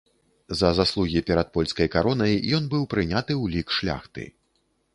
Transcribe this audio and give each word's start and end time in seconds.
За 0.59 0.69
заслугі 0.77 1.21
перад 1.27 1.51
польскай 1.59 1.91
каронай 1.97 2.33
ён 2.59 2.63
быў 2.73 2.89
прыняты 2.97 3.33
ў 3.43 3.57
лік 3.57 3.67
шляхты. 3.79 4.23